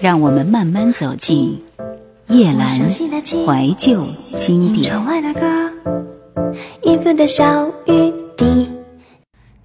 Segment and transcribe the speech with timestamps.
[0.00, 1.60] 让我们慢慢走进
[2.28, 4.06] 叶阑怀旧
[4.38, 4.94] 经典。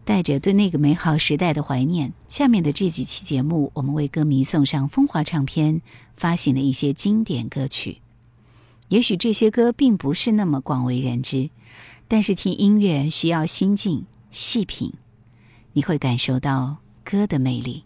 [0.05, 5.81] 带着对那个美好时代的怀念，下面的这几期节目，我们为歌迷送上风华唱片
[6.13, 7.99] 发行的一些经典歌曲。
[8.89, 11.49] 也许这些歌并不是那么广为人知，
[12.07, 14.93] 但是听音乐需要心境细品，
[15.71, 17.83] 你会感受到歌的魅力。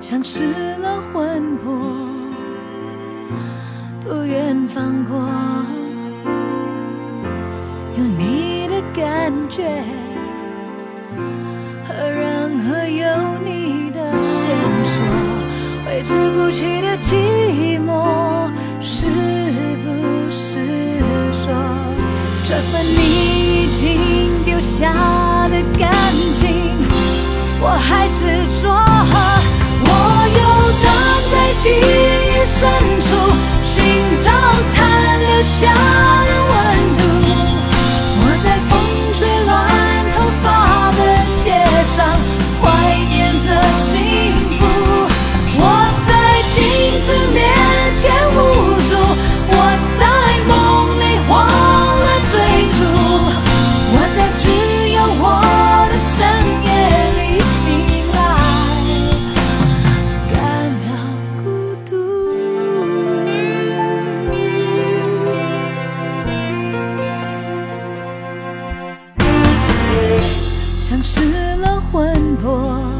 [0.00, 0.44] 像失
[0.76, 1.74] 了魂魄，
[4.00, 5.18] 不愿放过。
[7.96, 9.82] 有你的感觉，
[11.86, 15.02] 和任何有你的线索，
[15.84, 19.06] 挥之不去的寂寞，是
[19.84, 21.00] 不是
[21.32, 21.52] 说
[22.44, 24.92] 这份你已经丢下
[25.48, 25.90] 的感，
[27.60, 28.20] 我还执
[28.60, 28.68] 着？
[29.84, 29.90] 我
[30.38, 30.40] 游
[30.84, 30.86] 荡
[31.30, 31.82] 在记忆
[32.44, 32.56] 深
[33.00, 33.08] 处
[70.88, 71.20] 像失
[71.56, 72.97] 了魂魄。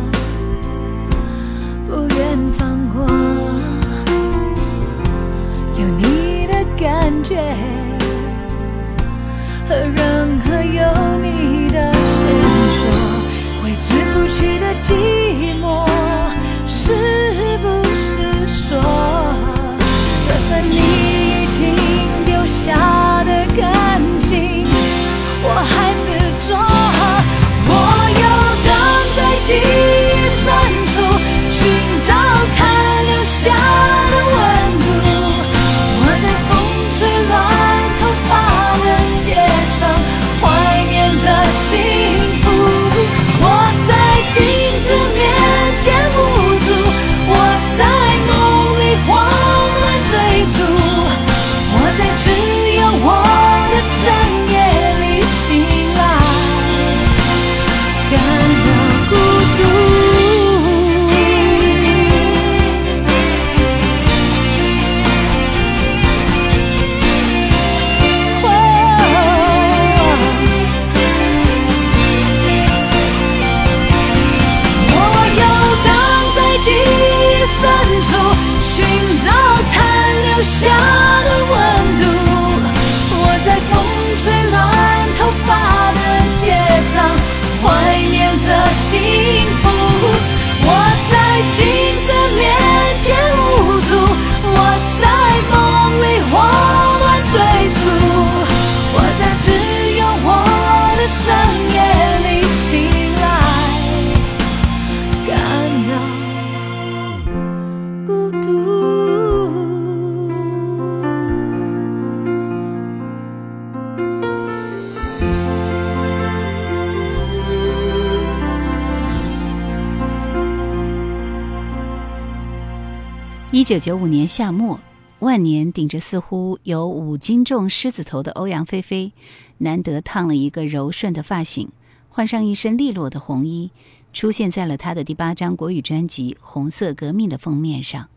[123.69, 124.81] 九九五年夏末，
[125.19, 129.13] 万年顶着似乎有五斤重狮子头的欧阳菲菲，
[129.59, 131.69] 难得烫了一个柔顺的发型，
[132.09, 133.71] 换上一身利落的红衣，
[134.15, 138.09] 出现在了她的第八张国语专辑《红色革命》的封面上。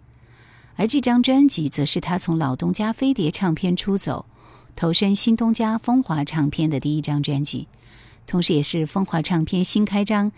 [0.77, 4.25] 而这张专辑，则是她从老东家飞碟唱片出走，
[4.77, 7.67] 投身新东家风华唱片的第一张专辑，
[8.25, 10.31] 同时也是风华唱片新开张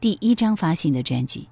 [0.00, 1.48] 第一张发行的专辑。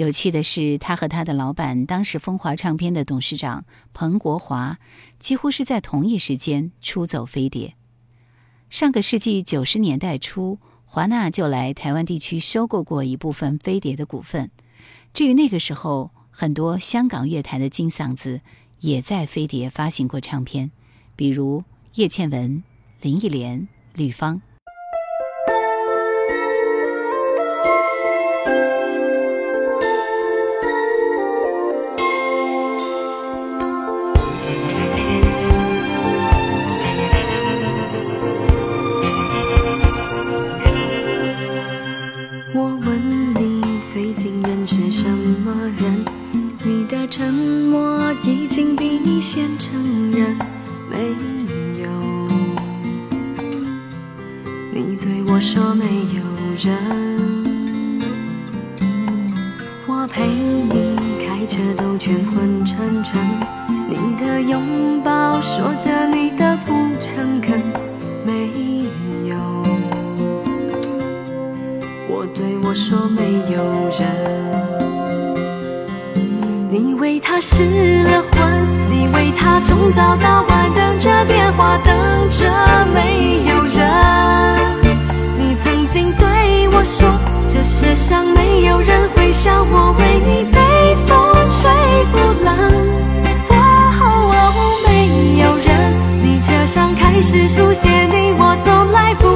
[0.00, 4.78] 有趣的是，他和他的老板，当时风华唱片的董事长彭国华，
[5.18, 7.74] 几乎是在同一时间出走飞碟。
[8.70, 14.50] 上个世纪九十年代初，华纳就来台湾地区收购过一部分飞碟的股份。
[15.12, 18.40] 至于那个时候，很多香港乐坛的金嗓子
[18.78, 20.70] 也在飞碟发行过唱片，
[21.14, 21.62] 比如
[21.96, 22.64] 叶倩文、
[23.02, 24.40] 林忆莲、吕方。
[72.26, 73.22] 对我说没
[73.52, 73.62] 有
[73.98, 74.06] 人。
[76.70, 78.40] 你为他失了魂，
[78.90, 81.94] 你为他从早到晚等着电话，等
[82.30, 82.46] 着
[82.94, 83.78] 没有人。
[85.38, 87.08] 你曾经对我说，
[87.48, 91.68] 这世上没有人会像我为你被风吹
[92.12, 92.48] 不冷。
[93.48, 93.54] 哦，
[94.86, 94.88] 没
[95.42, 95.68] 有人，
[96.22, 99.26] 你车上开始出现你我从来不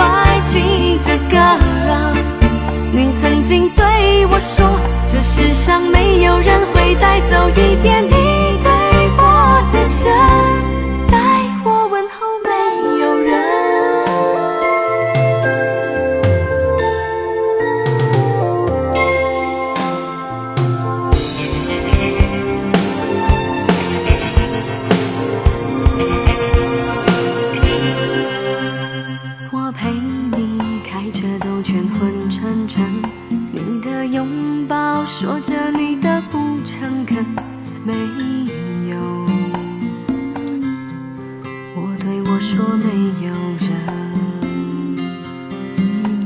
[0.00, 2.33] 爱听的歌。
[3.44, 4.64] 曾经对我说，
[5.06, 8.33] 这世上没有人会带走一点你
[43.20, 43.68] 有人。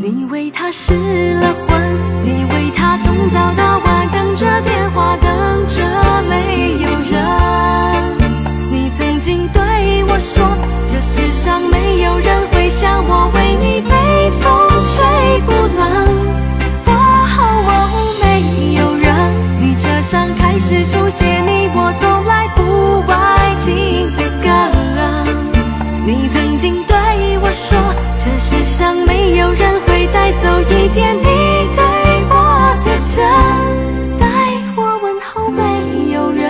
[0.01, 0.95] 你为他失
[1.35, 1.81] 了魂，
[2.25, 5.83] 你为他从早到晚等着电话，等着
[6.29, 7.13] 没有人。
[8.71, 10.47] 你曾经对我说，
[10.87, 14.47] 这世上没有人会像我为你被风
[14.83, 16.29] 吹不冷。
[20.01, 21.18] 上开始出现
[29.37, 31.83] 有人会带走一点你对
[32.31, 33.17] 我的真，
[34.19, 34.27] 待
[34.77, 35.61] 我问候没
[36.13, 36.43] 有人。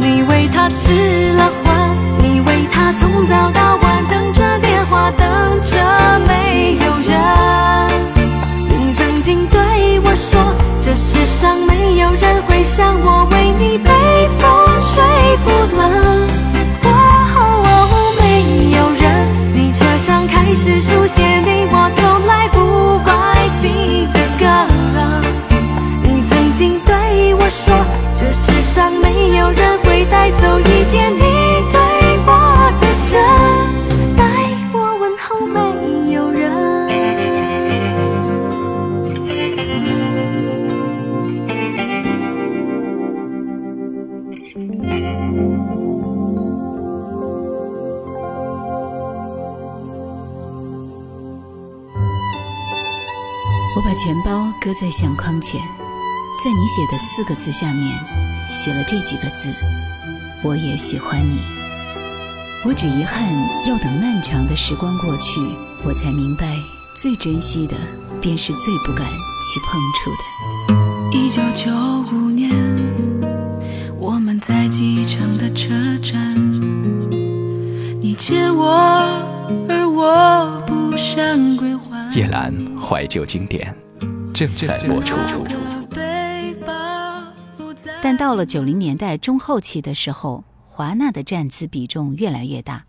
[0.00, 1.74] 你为他失了魂，
[2.22, 5.76] 你为他从早到晚等着电话，等着
[6.26, 6.37] 没。
[11.18, 13.90] 世上没有人会像我为你被
[14.38, 14.48] 风
[14.80, 15.02] 吹
[15.44, 15.82] 不冷。
[16.84, 18.22] 哦，没
[18.70, 19.02] 有人，
[19.52, 24.46] 你车上开始出现你我从来不爱听的歌。
[26.04, 27.74] 你曾经对我说，
[28.14, 31.37] 这世上没有人会带走一点你
[54.68, 55.58] 搁在相框前，
[56.44, 57.98] 在你写的四个字下面
[58.50, 59.48] 写了这几个字：
[60.44, 61.40] 我也喜欢你。
[62.66, 63.32] 我只遗憾
[63.66, 65.40] 要等漫长的时光过去，
[65.86, 66.54] 我才明白，
[66.94, 67.74] 最珍惜的
[68.20, 71.18] 便是最不敢去碰触的。
[71.18, 71.72] 一九九
[72.12, 72.52] 五年，
[73.98, 76.34] 我们在机场的车站，
[78.02, 78.68] 你借我，
[79.66, 82.14] 而我不想归还。
[82.14, 82.52] 叶兰。
[82.80, 83.74] 怀旧经典
[84.38, 85.16] 正在播出。
[88.00, 92.86] 但到了九零年代中后期的时候，华纳的占资比重越来越大，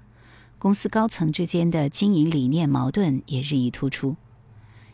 [0.59, 4.15] 公司高层之间的经营理念矛盾也日益突出。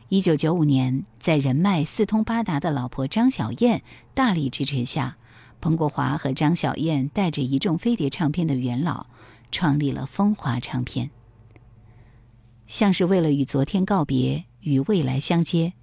[0.07, 3.83] 一九九五年，在人脉四通八达的老婆张小燕
[4.13, 5.17] 大力支持下，
[5.59, 9.07] 彭国华和张小燕带着一众飞碟唱片的元老，
[9.51, 11.09] 创立了风华唱片。
[12.65, 15.73] 像是为了与昨天告别，与未来相接，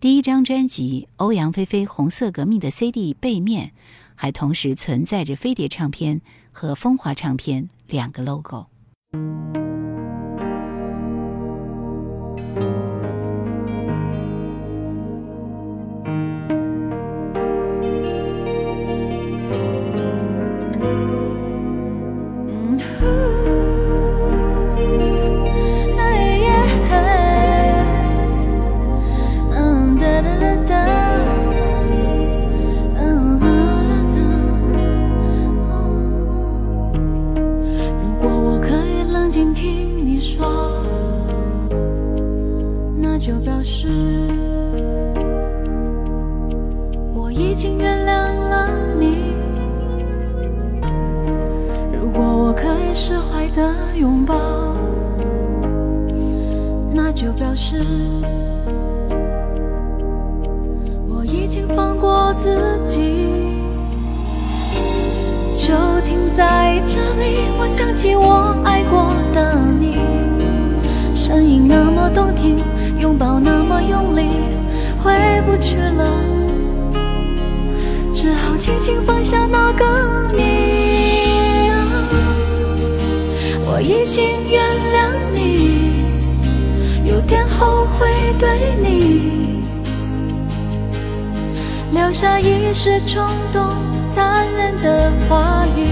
[0.00, 3.72] 第一张专辑《欧阳菲菲红色革命》的 CD 背面，
[4.14, 8.68] 还同时存在着飞碟唱片和风华唱片两个 logo。
[62.00, 63.26] 过自己
[65.54, 69.98] 就停在这里我想起我爱过的你
[71.14, 72.56] 声音那么动听
[72.98, 74.30] 拥抱那么用力
[74.98, 75.12] 回
[75.46, 76.04] 不去了。
[78.12, 80.42] 只好轻轻放下那个你
[83.66, 86.04] 我已经原谅你
[87.08, 88.48] 有点后悔对
[88.82, 89.49] 你。
[92.00, 93.62] 留下一时冲动
[94.10, 95.84] 残忍的话语。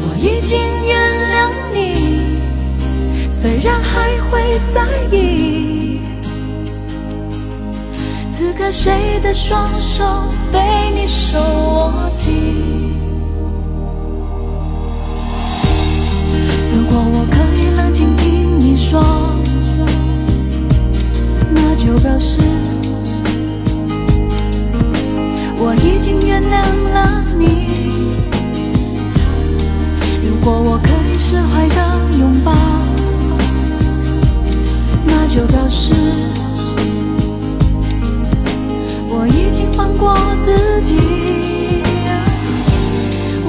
[0.00, 0.98] 我已经原
[1.30, 1.34] 谅
[1.72, 4.82] 你，虽然还会在
[5.16, 6.00] 意。
[8.32, 10.04] 此刻谁的双手
[10.50, 10.58] 被
[10.96, 12.34] 你手握紧？
[16.74, 19.00] 如果我可以冷静听你说，
[21.54, 22.40] 那就表示
[25.58, 26.54] 我已经原谅
[26.92, 27.44] 了你。
[30.28, 31.76] 如果我可以释怀的
[32.18, 32.52] 拥抱，
[35.06, 35.92] 那就表示。
[39.08, 40.96] 我已经放过自己，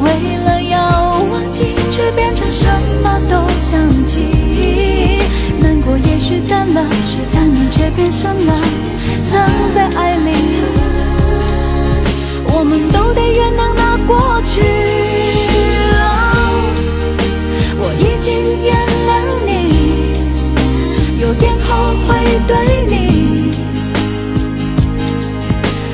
[0.02, 2.68] 为了要忘记，却变成什
[3.04, 5.20] 么都想起。
[5.60, 6.84] 难过也许淡了，
[7.22, 8.54] 想念却变深了。
[9.30, 9.38] 曾
[9.76, 10.32] 在爱里，
[12.60, 14.64] 我们都得原谅那过去。
[17.80, 18.34] 我已经
[18.64, 18.74] 原
[19.06, 19.10] 谅
[19.46, 19.52] 你，
[21.22, 22.52] 有点后悔对
[22.88, 23.54] 你。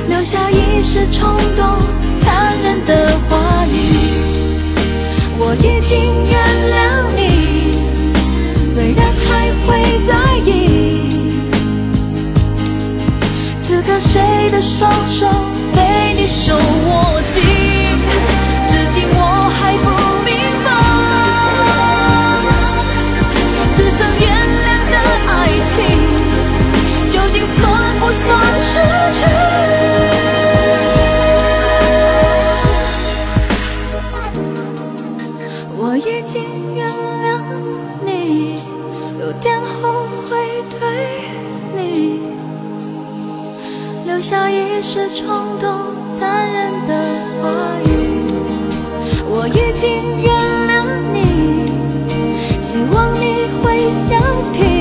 [0.07, 1.65] 留下一时冲动
[44.13, 46.93] 留下一时冲动残忍的
[47.41, 47.49] 话
[47.83, 47.89] 语，
[49.25, 49.89] 我已经
[50.21, 50.31] 原
[50.69, 50.71] 谅
[51.11, 54.21] 你，希望你会想
[54.53, 54.72] 听。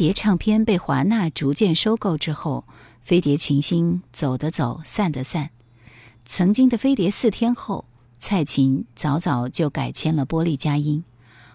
[0.00, 2.64] 碟唱片被华纳逐渐收购之后，
[3.02, 5.50] 飞碟群星走的走，散的散。
[6.24, 7.84] 曾经的飞碟四天后，
[8.18, 11.04] 蔡琴早早就改签了玻璃佳音，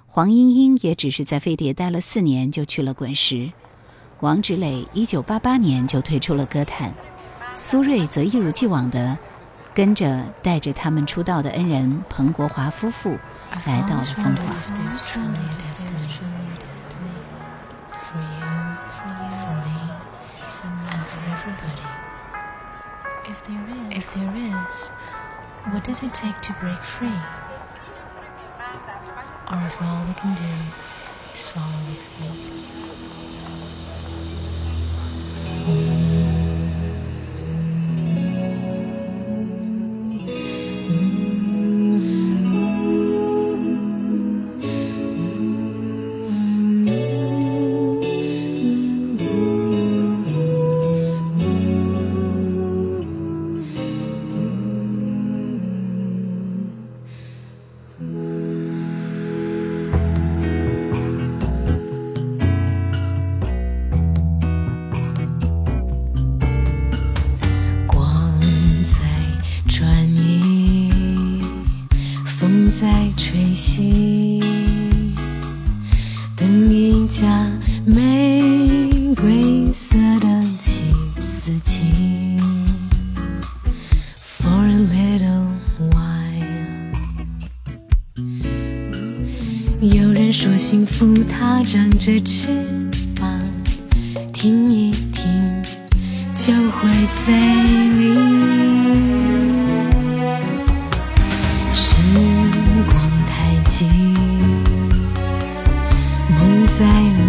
[0.05, 3.51] 黄莺莺也只是在飞碟待了四年就去了滚石。
[4.19, 6.93] 王芷磊一九八八年就退出了歌坛，
[7.55, 9.17] 苏芮则一如既往的
[9.73, 13.17] 跟着带着他们出道的恩人彭国华夫妇
[13.65, 14.55] 来到了凤凰。
[21.47, 21.81] Everybody.
[23.29, 24.89] If there is, if there is,
[25.71, 27.19] what does it take to break free?
[29.51, 30.73] Or if all we can do
[31.33, 32.11] is follow its
[73.35, 74.39] 水星，
[76.37, 77.27] 等一架
[77.85, 80.83] 玫瑰色的七
[81.19, 81.83] 四七
[84.23, 85.47] ，For a little
[85.91, 86.15] while。
[89.81, 92.44] 有人说幸福它长着翅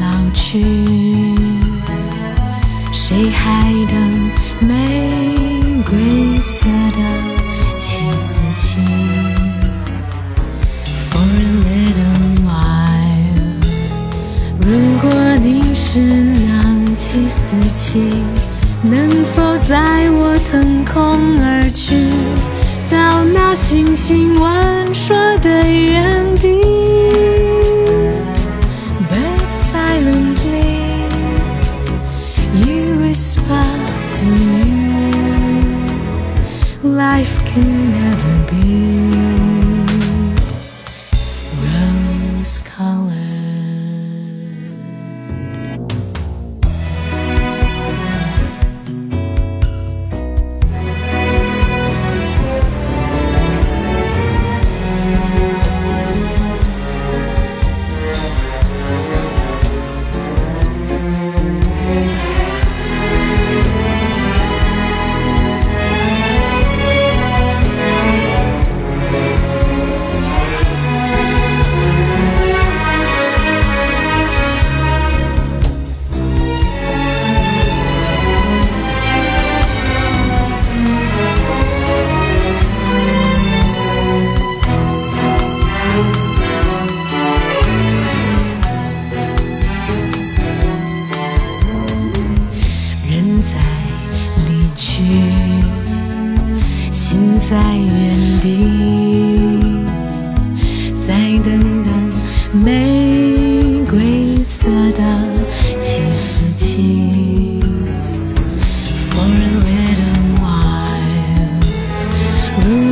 [0.00, 0.64] 老去，
[2.93, 3.97] 谁还等
[4.61, 4.69] 玫
[5.88, 5.97] 瑰
[6.40, 7.00] 色的
[7.81, 8.81] 七四七
[11.11, 13.47] ？For a little while，
[14.59, 14.66] 如
[15.00, 15.07] 果
[15.43, 18.11] 你是那七四七，
[18.83, 20.95] 能否载我腾空
[21.40, 22.11] 而去？
[22.88, 25.16] 到那星星玩耍
[36.96, 39.45] life can never be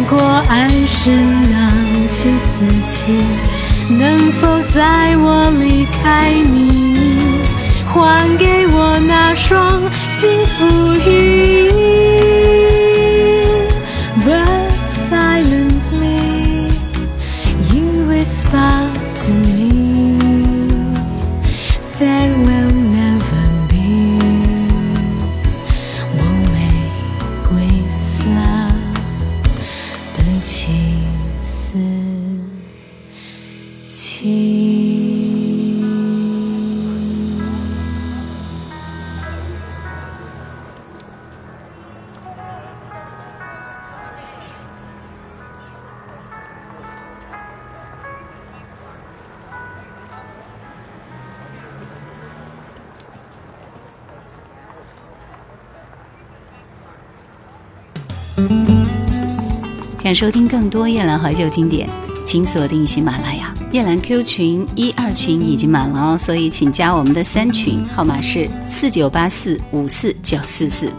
[0.06, 3.24] 如果爱是两情四七，
[3.88, 7.40] 能否在我离开你？
[7.86, 11.33] 还给我那双幸福羽
[60.14, 61.88] 收听更多夜兰怀旧经典，
[62.24, 63.52] 请锁定喜马拉雅。
[63.72, 70.92] 夜兰 Q 群一二群已经满了哦，所以请加我们的三群，号码是四九八四五四九四四。